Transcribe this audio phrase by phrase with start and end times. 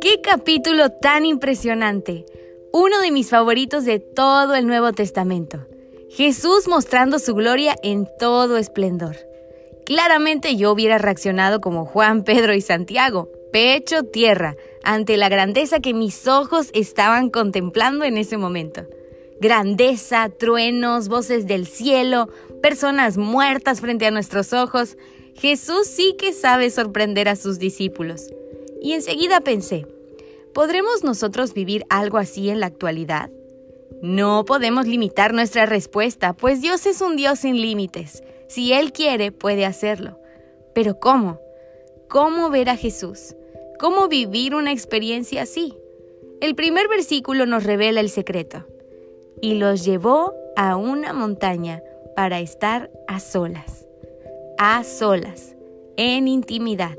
[0.00, 2.24] ¡Qué capítulo tan impresionante!
[2.72, 5.66] Uno de mis favoritos de todo el Nuevo Testamento.
[6.10, 9.16] Jesús mostrando su gloria en todo esplendor.
[9.84, 15.94] Claramente yo hubiera reaccionado como Juan, Pedro y Santiago, pecho tierra, ante la grandeza que
[15.94, 18.86] mis ojos estaban contemplando en ese momento.
[19.40, 22.28] Grandeza, truenos, voces del cielo,
[22.62, 24.96] personas muertas frente a nuestros ojos.
[25.36, 28.28] Jesús sí que sabe sorprender a sus discípulos.
[28.80, 29.86] Y enseguida pensé,
[30.52, 33.30] ¿podremos nosotros vivir algo así en la actualidad?
[34.02, 38.22] No podemos limitar nuestra respuesta, pues Dios es un Dios sin límites.
[38.48, 40.18] Si Él quiere, puede hacerlo.
[40.74, 41.40] Pero ¿cómo?
[42.08, 43.34] ¿Cómo ver a Jesús?
[43.78, 45.74] ¿Cómo vivir una experiencia así?
[46.40, 48.66] El primer versículo nos revela el secreto.
[49.40, 51.82] Y los llevó a una montaña
[52.14, 53.83] para estar a solas.
[54.58, 55.54] A solas,
[55.96, 56.96] en intimidad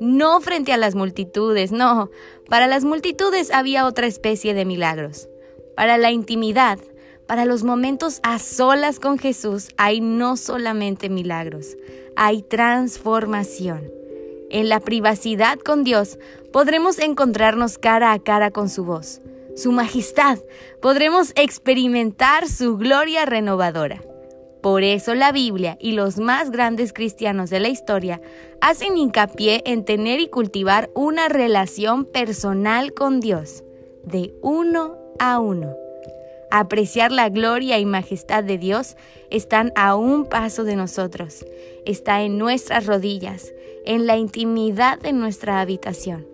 [0.00, 2.10] no frente a las multitudes, no.
[2.48, 5.28] Para las multitudes había otra especie de milagros.
[5.76, 6.78] Para la intimidad,
[7.26, 11.76] para los momentos a solas con Jesús, hay no solamente milagros,
[12.16, 13.92] hay transformación.
[14.50, 16.18] En la privacidad con Dios
[16.50, 19.20] podremos encontrarnos cara a cara con su voz,
[19.54, 20.38] su majestad,
[20.80, 24.02] podremos experimentar su gloria renovadora.
[24.62, 28.20] Por eso la Biblia y los más grandes cristianos de la historia
[28.60, 33.64] hacen hincapié en tener y cultivar una relación personal con Dios,
[34.04, 35.74] de uno a uno.
[36.50, 38.96] Apreciar la gloria y majestad de Dios
[39.30, 41.46] están a un paso de nosotros,
[41.86, 43.54] está en nuestras rodillas,
[43.86, 46.26] en la intimidad de nuestra habitación.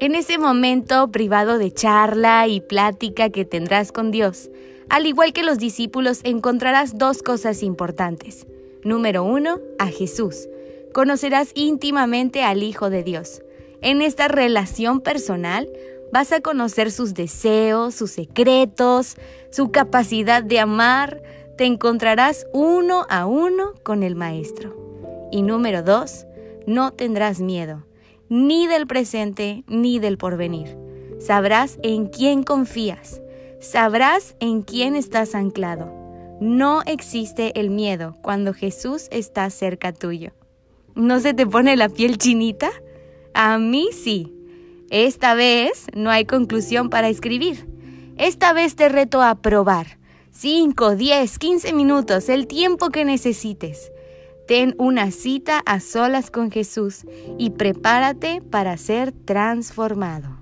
[0.00, 4.50] En ese momento privado de charla y plática que tendrás con Dios,
[4.90, 8.48] al igual que los discípulos, encontrarás dos cosas importantes.
[8.82, 10.48] Número uno, a Jesús.
[10.92, 13.40] Conocerás íntimamente al Hijo de Dios.
[13.82, 15.68] En esta relación personal
[16.12, 19.16] vas a conocer sus deseos, sus secretos,
[19.50, 21.22] su capacidad de amar.
[21.56, 25.28] Te encontrarás uno a uno con el Maestro.
[25.30, 26.26] Y número dos,
[26.66, 27.86] no tendrás miedo,
[28.28, 30.76] ni del presente ni del porvenir.
[31.20, 33.20] Sabrás en quién confías
[33.60, 35.92] Sabrás en quién estás anclado.
[36.40, 40.32] No existe el miedo cuando Jesús está cerca tuyo.
[40.94, 42.70] ¿No se te pone la piel chinita?
[43.34, 44.34] A mí sí.
[44.88, 47.68] Esta vez no hay conclusión para escribir.
[48.16, 49.98] Esta vez te reto a probar.
[50.30, 53.92] 5, 10, 15 minutos, el tiempo que necesites.
[54.48, 57.04] Ten una cita a solas con Jesús
[57.36, 60.39] y prepárate para ser transformado.